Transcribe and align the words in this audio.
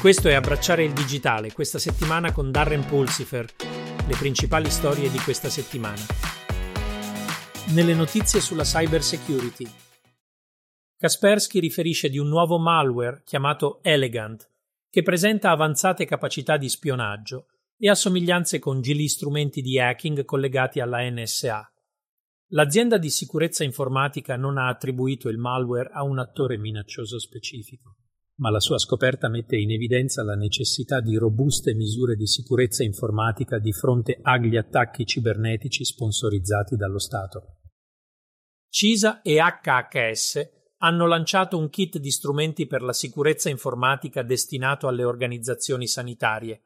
Questo 0.00 0.28
è 0.28 0.32
Abbracciare 0.32 0.82
il 0.82 0.94
digitale, 0.94 1.52
questa 1.52 1.78
settimana 1.78 2.32
con 2.32 2.50
Darren 2.50 2.86
Pulsifer, 2.86 3.44
le 4.08 4.16
principali 4.18 4.70
storie 4.70 5.10
di 5.10 5.18
questa 5.18 5.50
settimana. 5.50 6.00
Nelle 7.74 7.92
notizie 7.92 8.40
sulla 8.40 8.62
cyber 8.62 9.02
security. 9.02 9.66
Kaspersky 10.96 11.60
riferisce 11.60 12.08
di 12.08 12.16
un 12.16 12.28
nuovo 12.28 12.58
malware 12.58 13.20
chiamato 13.26 13.80
Elegant, 13.82 14.50
che 14.88 15.02
presenta 15.02 15.50
avanzate 15.50 16.06
capacità 16.06 16.56
di 16.56 16.70
spionaggio 16.70 17.48
e 17.76 17.90
assomiglianze 17.90 18.58
con 18.58 18.80
gili 18.80 19.06
strumenti 19.06 19.60
di 19.60 19.78
hacking 19.78 20.24
collegati 20.24 20.80
alla 20.80 21.06
NSA. 21.10 21.70
L'azienda 22.52 22.96
di 22.96 23.10
sicurezza 23.10 23.64
informatica 23.64 24.36
non 24.36 24.56
ha 24.56 24.68
attribuito 24.68 25.28
il 25.28 25.36
malware 25.36 25.90
a 25.92 26.04
un 26.04 26.18
attore 26.18 26.56
minaccioso 26.56 27.18
specifico 27.18 27.96
ma 28.40 28.50
la 28.50 28.60
sua 28.60 28.78
scoperta 28.78 29.28
mette 29.28 29.56
in 29.56 29.70
evidenza 29.70 30.22
la 30.22 30.34
necessità 30.34 31.00
di 31.00 31.16
robuste 31.16 31.74
misure 31.74 32.16
di 32.16 32.26
sicurezza 32.26 32.82
informatica 32.82 33.58
di 33.58 33.72
fronte 33.72 34.18
agli 34.20 34.56
attacchi 34.56 35.04
cibernetici 35.04 35.84
sponsorizzati 35.84 36.76
dallo 36.76 36.98
Stato. 36.98 37.56
CISA 38.70 39.20
e 39.20 39.36
HHS 39.36 40.58
hanno 40.78 41.06
lanciato 41.06 41.58
un 41.58 41.68
kit 41.68 41.98
di 41.98 42.10
strumenti 42.10 42.66
per 42.66 42.80
la 42.80 42.94
sicurezza 42.94 43.50
informatica 43.50 44.22
destinato 44.22 44.88
alle 44.88 45.04
organizzazioni 45.04 45.86
sanitarie. 45.86 46.62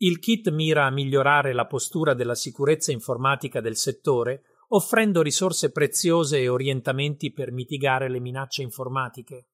Il 0.00 0.18
kit 0.18 0.50
mira 0.50 0.84
a 0.84 0.90
migliorare 0.90 1.54
la 1.54 1.66
postura 1.66 2.12
della 2.12 2.34
sicurezza 2.34 2.92
informatica 2.92 3.62
del 3.62 3.76
settore, 3.76 4.42
offrendo 4.68 5.22
risorse 5.22 5.72
preziose 5.72 6.38
e 6.38 6.48
orientamenti 6.48 7.32
per 7.32 7.50
mitigare 7.50 8.10
le 8.10 8.20
minacce 8.20 8.60
informatiche. 8.60 9.46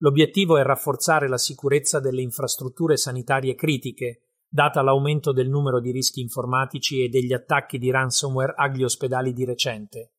L'obiettivo 0.00 0.56
è 0.58 0.62
rafforzare 0.62 1.28
la 1.28 1.38
sicurezza 1.38 1.98
delle 1.98 2.22
infrastrutture 2.22 2.96
sanitarie 2.96 3.56
critiche, 3.56 4.20
data 4.48 4.80
l'aumento 4.80 5.32
del 5.32 5.48
numero 5.48 5.80
di 5.80 5.90
rischi 5.90 6.20
informatici 6.20 7.02
e 7.02 7.08
degli 7.08 7.32
attacchi 7.32 7.78
di 7.78 7.90
ransomware 7.90 8.54
agli 8.56 8.84
ospedali 8.84 9.32
di 9.32 9.44
recente. 9.44 10.12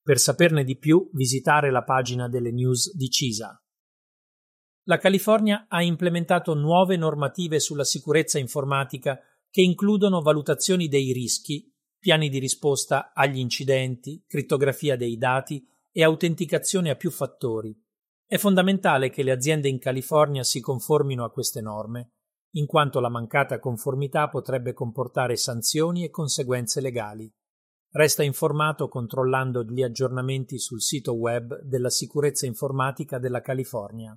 Per 0.00 0.18
saperne 0.18 0.62
di 0.62 0.78
più, 0.78 1.10
visitare 1.12 1.72
la 1.72 1.82
pagina 1.82 2.28
delle 2.28 2.52
news 2.52 2.94
di 2.94 3.10
CISA. 3.10 3.60
La 4.84 4.98
California 4.98 5.66
ha 5.68 5.82
implementato 5.82 6.54
nuove 6.54 6.96
normative 6.96 7.58
sulla 7.58 7.84
sicurezza 7.84 8.38
informatica 8.38 9.20
che 9.50 9.60
includono 9.60 10.22
valutazioni 10.22 10.86
dei 10.86 11.12
rischi, 11.12 11.68
piani 11.98 12.28
di 12.28 12.38
risposta 12.38 13.12
agli 13.12 13.38
incidenti, 13.38 14.24
crittografia 14.26 14.96
dei 14.96 15.18
dati 15.18 15.66
e 15.92 16.04
autenticazione 16.04 16.90
a 16.90 16.94
più 16.94 17.10
fattori 17.10 17.76
è 18.30 18.38
fondamentale 18.38 19.10
che 19.10 19.24
le 19.24 19.32
aziende 19.32 19.68
in 19.68 19.80
California 19.80 20.44
si 20.44 20.60
conformino 20.60 21.24
a 21.24 21.32
queste 21.32 21.60
norme, 21.60 22.12
in 22.52 22.64
quanto 22.64 23.00
la 23.00 23.08
mancata 23.08 23.58
conformità 23.58 24.28
potrebbe 24.28 24.72
comportare 24.72 25.34
sanzioni 25.34 26.04
e 26.04 26.10
conseguenze 26.10 26.80
legali. 26.80 27.28
Resta 27.90 28.22
informato 28.22 28.86
controllando 28.86 29.64
gli 29.64 29.82
aggiornamenti 29.82 30.60
sul 30.60 30.80
sito 30.80 31.14
web 31.14 31.60
della 31.62 31.90
sicurezza 31.90 32.46
informatica 32.46 33.18
della 33.18 33.40
California. 33.40 34.16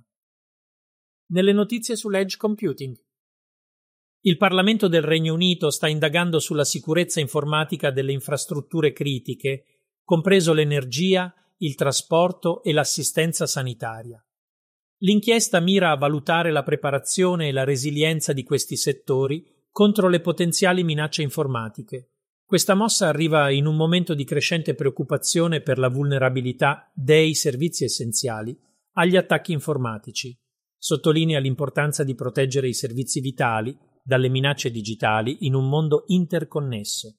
Nelle 1.32 1.52
notizie 1.52 1.96
sull'edge 1.96 2.36
computing. 2.36 2.96
Il 4.20 4.36
Parlamento 4.36 4.86
del 4.86 5.02
Regno 5.02 5.34
Unito 5.34 5.70
sta 5.70 5.88
indagando 5.88 6.38
sulla 6.38 6.64
sicurezza 6.64 7.18
informatica 7.18 7.90
delle 7.90 8.12
infrastrutture 8.12 8.92
critiche, 8.92 9.64
compreso 10.04 10.52
l'energia, 10.52 11.34
il 11.64 11.74
trasporto 11.76 12.62
e 12.62 12.72
l'assistenza 12.72 13.46
sanitaria. 13.46 14.22
L'inchiesta 14.98 15.60
mira 15.60 15.90
a 15.90 15.96
valutare 15.96 16.50
la 16.50 16.62
preparazione 16.62 17.48
e 17.48 17.52
la 17.52 17.64
resilienza 17.64 18.32
di 18.34 18.44
questi 18.44 18.76
settori 18.76 19.44
contro 19.70 20.08
le 20.08 20.20
potenziali 20.20 20.84
minacce 20.84 21.22
informatiche. 21.22 22.10
Questa 22.44 22.74
mossa 22.74 23.08
arriva 23.08 23.50
in 23.50 23.64
un 23.64 23.76
momento 23.76 24.14
di 24.14 24.24
crescente 24.24 24.74
preoccupazione 24.74 25.62
per 25.62 25.78
la 25.78 25.88
vulnerabilità 25.88 26.90
dei 26.94 27.34
servizi 27.34 27.84
essenziali 27.84 28.56
agli 28.92 29.16
attacchi 29.16 29.52
informatici. 29.52 30.38
Sottolinea 30.76 31.38
l'importanza 31.38 32.04
di 32.04 32.14
proteggere 32.14 32.68
i 32.68 32.74
servizi 32.74 33.20
vitali 33.20 33.76
dalle 34.02 34.28
minacce 34.28 34.70
digitali 34.70 35.46
in 35.46 35.54
un 35.54 35.66
mondo 35.66 36.04
interconnesso. 36.08 37.16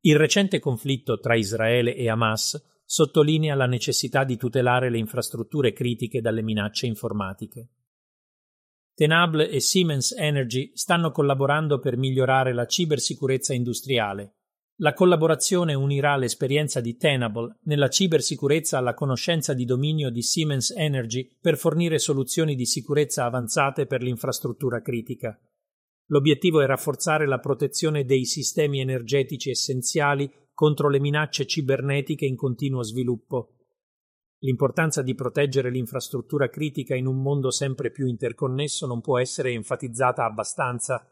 Il 0.00 0.16
recente 0.16 0.58
conflitto 0.58 1.18
tra 1.18 1.34
Israele 1.34 1.96
e 1.96 2.10
Hamas 2.10 2.71
sottolinea 2.92 3.54
la 3.54 3.64
necessità 3.64 4.22
di 4.22 4.36
tutelare 4.36 4.90
le 4.90 4.98
infrastrutture 4.98 5.72
critiche 5.72 6.20
dalle 6.20 6.42
minacce 6.42 6.84
informatiche. 6.84 7.68
Tenable 8.94 9.48
e 9.48 9.60
Siemens 9.60 10.12
Energy 10.12 10.72
stanno 10.74 11.10
collaborando 11.10 11.78
per 11.78 11.96
migliorare 11.96 12.52
la 12.52 12.66
cibersicurezza 12.66 13.54
industriale. 13.54 14.34
La 14.80 14.92
collaborazione 14.92 15.72
unirà 15.72 16.16
l'esperienza 16.16 16.82
di 16.82 16.94
Tenable 16.98 17.60
nella 17.62 17.88
cibersicurezza 17.88 18.76
alla 18.76 18.92
conoscenza 18.92 19.54
di 19.54 19.64
dominio 19.64 20.10
di 20.10 20.20
Siemens 20.20 20.70
Energy 20.76 21.34
per 21.40 21.56
fornire 21.56 21.98
soluzioni 21.98 22.54
di 22.54 22.66
sicurezza 22.66 23.24
avanzate 23.24 23.86
per 23.86 24.02
l'infrastruttura 24.02 24.82
critica. 24.82 25.40
L'obiettivo 26.08 26.60
è 26.60 26.66
rafforzare 26.66 27.26
la 27.26 27.38
protezione 27.38 28.04
dei 28.04 28.26
sistemi 28.26 28.80
energetici 28.80 29.48
essenziali 29.48 30.30
contro 30.54 30.88
le 30.88 31.00
minacce 31.00 31.46
cibernetiche 31.46 32.24
in 32.24 32.36
continuo 32.36 32.82
sviluppo. 32.82 33.56
L'importanza 34.38 35.02
di 35.02 35.14
proteggere 35.14 35.70
l'infrastruttura 35.70 36.48
critica 36.48 36.96
in 36.96 37.06
un 37.06 37.22
mondo 37.22 37.50
sempre 37.50 37.90
più 37.90 38.06
interconnesso 38.06 38.86
non 38.86 39.00
può 39.00 39.18
essere 39.18 39.52
enfatizzata 39.52 40.24
abbastanza. 40.24 41.08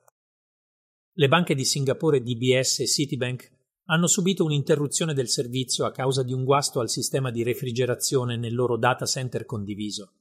Le 1.12 1.28
banche 1.28 1.54
di 1.54 1.64
Singapore 1.64 2.22
DBS 2.22 2.80
e 2.80 2.86
Citibank 2.86 3.58
hanno 3.84 4.06
subito 4.06 4.44
un'interruzione 4.44 5.14
del 5.14 5.28
servizio 5.28 5.84
a 5.84 5.90
causa 5.90 6.22
di 6.22 6.32
un 6.32 6.44
guasto 6.44 6.80
al 6.80 6.88
sistema 6.88 7.30
di 7.30 7.42
refrigerazione 7.42 8.36
nel 8.36 8.54
loro 8.54 8.76
data 8.76 9.04
center 9.04 9.44
condiviso. 9.44 10.12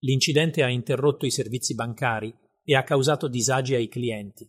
L'incidente 0.00 0.62
ha 0.62 0.68
interrotto 0.68 1.24
i 1.24 1.30
servizi 1.30 1.74
bancari 1.74 2.34
e 2.64 2.74
ha 2.74 2.82
causato 2.82 3.28
disagi 3.28 3.74
ai 3.74 3.88
clienti. 3.88 4.48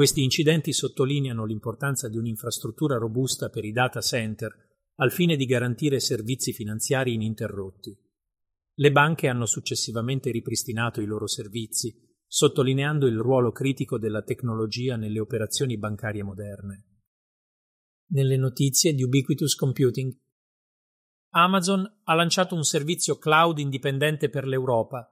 Questi 0.00 0.22
incidenti 0.22 0.72
sottolineano 0.72 1.44
l'importanza 1.44 2.08
di 2.08 2.16
un'infrastruttura 2.16 2.96
robusta 2.96 3.50
per 3.50 3.66
i 3.66 3.70
data 3.70 4.00
center 4.00 4.50
al 4.94 5.12
fine 5.12 5.36
di 5.36 5.44
garantire 5.44 6.00
servizi 6.00 6.54
finanziari 6.54 7.12
ininterrotti. 7.12 7.94
Le 8.76 8.92
banche 8.92 9.28
hanno 9.28 9.44
successivamente 9.44 10.30
ripristinato 10.30 11.02
i 11.02 11.04
loro 11.04 11.26
servizi, 11.26 11.94
sottolineando 12.26 13.06
il 13.06 13.18
ruolo 13.18 13.52
critico 13.52 13.98
della 13.98 14.22
tecnologia 14.22 14.96
nelle 14.96 15.20
operazioni 15.20 15.76
bancarie 15.76 16.22
moderne. 16.22 16.84
Nelle 18.06 18.38
notizie 18.38 18.94
di 18.94 19.02
Ubiquitous 19.02 19.54
Computing 19.54 20.18
Amazon 21.32 22.00
ha 22.04 22.14
lanciato 22.14 22.54
un 22.54 22.64
servizio 22.64 23.18
cloud 23.18 23.58
indipendente 23.58 24.30
per 24.30 24.46
l'Europa 24.46 25.06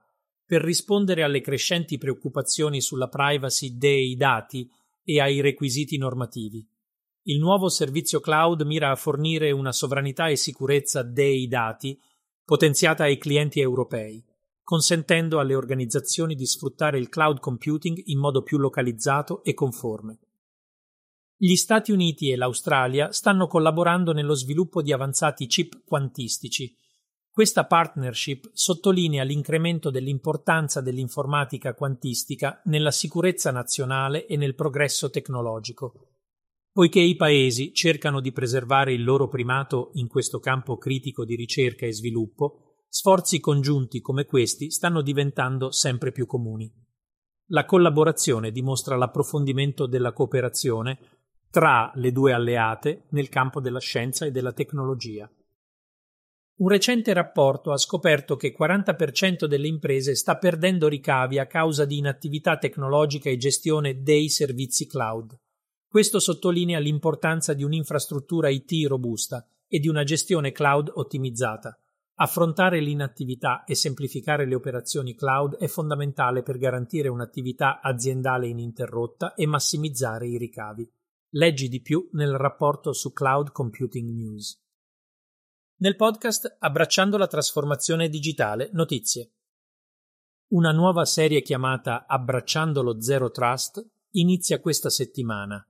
per 0.47 0.63
rispondere 0.63 1.21
alle 1.21 1.41
crescenti 1.41 1.99
preoccupazioni 1.99 2.81
sulla 2.81 3.07
privacy 3.07 3.77
dei 3.77 4.15
dati 4.15 4.67
e 5.03 5.19
ai 5.19 5.41
requisiti 5.41 5.97
normativi. 5.97 6.67
Il 7.23 7.39
nuovo 7.39 7.69
servizio 7.69 8.19
cloud 8.19 8.61
mira 8.61 8.91
a 8.91 8.95
fornire 8.95 9.51
una 9.51 9.71
sovranità 9.71 10.27
e 10.27 10.35
sicurezza 10.35 11.03
dei 11.03 11.47
dati 11.47 11.99
potenziata 12.43 13.03
ai 13.03 13.17
clienti 13.17 13.59
europei, 13.59 14.23
consentendo 14.63 15.39
alle 15.39 15.55
organizzazioni 15.55 16.35
di 16.35 16.45
sfruttare 16.45 16.97
il 16.97 17.09
cloud 17.09 17.39
computing 17.39 18.01
in 18.05 18.19
modo 18.19 18.41
più 18.41 18.57
localizzato 18.57 19.43
e 19.43 19.53
conforme. 19.53 20.19
Gli 21.35 21.55
Stati 21.55 21.91
Uniti 21.91 22.31
e 22.31 22.35
l'Australia 22.35 23.11
stanno 23.11 23.47
collaborando 23.47 24.11
nello 24.11 24.33
sviluppo 24.33 24.81
di 24.81 24.91
avanzati 24.91 25.47
chip 25.47 25.83
quantistici, 25.85 26.75
questa 27.31 27.65
partnership 27.65 28.49
sottolinea 28.53 29.23
l'incremento 29.23 29.89
dell'importanza 29.89 30.81
dell'informatica 30.81 31.73
quantistica 31.73 32.61
nella 32.65 32.91
sicurezza 32.91 33.51
nazionale 33.51 34.25
e 34.25 34.35
nel 34.35 34.55
progresso 34.55 35.09
tecnologico. 35.09 36.09
Poiché 36.71 36.99
i 36.99 37.15
paesi 37.15 37.73
cercano 37.73 38.19
di 38.19 38.31
preservare 38.31 38.93
il 38.93 39.03
loro 39.03 39.27
primato 39.27 39.91
in 39.93 40.07
questo 40.07 40.39
campo 40.39 40.77
critico 40.77 41.25
di 41.25 41.35
ricerca 41.35 41.85
e 41.85 41.93
sviluppo, 41.93 42.83
sforzi 42.87 43.39
congiunti 43.39 44.01
come 44.01 44.25
questi 44.25 44.71
stanno 44.71 45.01
diventando 45.01 45.71
sempre 45.71 46.11
più 46.11 46.25
comuni. 46.25 46.71
La 47.51 47.65
collaborazione 47.65 48.51
dimostra 48.51 48.95
l'approfondimento 48.95 49.87
della 49.87 50.13
cooperazione 50.13 50.99
tra 51.49 51.91
le 51.95 52.11
due 52.11 52.33
alleate 52.33 53.05
nel 53.09 53.29
campo 53.29 53.59
della 53.59 53.79
scienza 53.79 54.25
e 54.25 54.31
della 54.31 54.53
tecnologia. 54.53 55.29
Un 56.59 56.67
recente 56.67 57.13
rapporto 57.13 57.71
ha 57.71 57.77
scoperto 57.77 58.35
che 58.35 58.53
40% 58.53 59.45
delle 59.45 59.67
imprese 59.67 60.13
sta 60.13 60.37
perdendo 60.37 60.89
ricavi 60.89 61.39
a 61.39 61.47
causa 61.47 61.85
di 61.85 61.99
inattività 61.99 62.57
tecnologica 62.57 63.29
e 63.29 63.37
gestione 63.37 64.01
dei 64.01 64.27
servizi 64.27 64.85
cloud. 64.85 65.39
Questo 65.87 66.19
sottolinea 66.19 66.79
l'importanza 66.79 67.53
di 67.53 67.63
un'infrastruttura 67.63 68.49
IT 68.49 68.71
robusta 68.87 69.47
e 69.69 69.79
di 69.79 69.87
una 69.87 70.03
gestione 70.03 70.51
cloud 70.51 70.91
ottimizzata. 70.95 71.79
Affrontare 72.15 72.81
l'inattività 72.81 73.63
e 73.63 73.73
semplificare 73.73 74.45
le 74.45 74.55
operazioni 74.55 75.15
cloud 75.15 75.55
è 75.55 75.67
fondamentale 75.67 76.43
per 76.43 76.57
garantire 76.57 77.07
un'attività 77.07 77.79
aziendale 77.79 78.47
ininterrotta 78.47 79.33
e 79.33 79.45
massimizzare 79.45 80.27
i 80.27 80.37
ricavi. 80.37 80.91
Leggi 81.29 81.69
di 81.69 81.79
più 81.79 82.09
nel 82.11 82.35
rapporto 82.35 82.91
su 82.91 83.13
Cloud 83.13 83.53
Computing 83.53 84.09
News. 84.09 84.61
Nel 85.81 85.95
podcast 85.95 86.57
Abbracciando 86.59 87.15
la 87.15 87.27
trasformazione 87.27 88.09
digitale, 88.09 88.69
notizie. 88.73 89.31
Una 90.47 90.73
nuova 90.73 91.05
serie 91.05 91.41
chiamata 91.41 92.05
Abbracciando 92.05 92.81
lo 92.81 92.99
Zero 92.99 93.31
Trust 93.31 93.89
inizia 94.11 94.59
questa 94.59 94.89
settimana. 94.89 95.65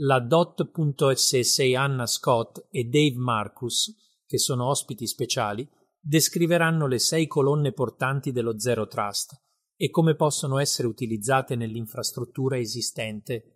La 0.00 0.20
Dot.ss 0.20 1.58
Anna 1.78 2.04
Scott 2.04 2.66
e 2.70 2.84
Dave 2.84 3.16
Marcus, 3.16 3.90
che 4.26 4.36
sono 4.36 4.68
ospiti 4.68 5.06
speciali, 5.06 5.66
descriveranno 5.98 6.86
le 6.86 6.98
sei 6.98 7.26
colonne 7.26 7.72
portanti 7.72 8.32
dello 8.32 8.58
Zero 8.58 8.86
Trust 8.86 9.40
e 9.76 9.88
come 9.88 10.14
possono 10.14 10.58
essere 10.58 10.88
utilizzate 10.88 11.56
nell'infrastruttura 11.56 12.58
esistente. 12.58 13.53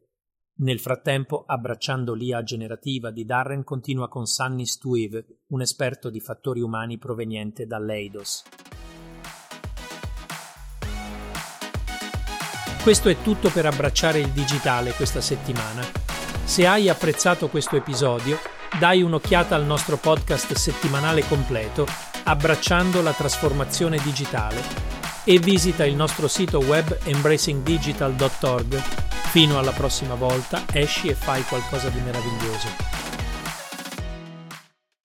Nel 0.60 0.80
frattempo, 0.80 1.44
abbracciando 1.46 2.14
l'IA 2.14 2.42
generativa 2.42 3.12
di 3.12 3.24
Darren, 3.24 3.62
continua 3.62 4.08
con 4.08 4.26
Sunny 4.26 4.66
Stuive, 4.66 5.42
un 5.48 5.60
esperto 5.60 6.10
di 6.10 6.18
fattori 6.18 6.60
umani 6.60 6.98
proveniente 6.98 7.64
dall'Eidos. 7.64 8.42
Questo 12.82 13.08
è 13.08 13.22
tutto 13.22 13.50
per 13.50 13.66
abbracciare 13.66 14.18
il 14.18 14.30
digitale 14.30 14.94
questa 14.94 15.20
settimana. 15.20 15.82
Se 16.42 16.66
hai 16.66 16.88
apprezzato 16.88 17.48
questo 17.48 17.76
episodio, 17.76 18.38
dai 18.80 19.02
un'occhiata 19.02 19.54
al 19.54 19.64
nostro 19.64 19.96
podcast 19.96 20.54
settimanale 20.54 21.22
completo 21.28 21.86
abbracciando 22.24 23.00
la 23.00 23.12
trasformazione 23.12 23.98
digitale 23.98 24.60
e 25.22 25.38
visita 25.38 25.86
il 25.86 25.94
nostro 25.94 26.26
sito 26.26 26.58
web 26.58 26.98
embracingdigital.org. 27.04 29.07
Fino 29.30 29.58
alla 29.58 29.72
prossima 29.72 30.14
volta, 30.14 30.64
esci 30.72 31.08
e 31.08 31.14
fai 31.14 31.44
qualcosa 31.44 31.90
di 31.90 32.00
meraviglioso. 32.00 32.97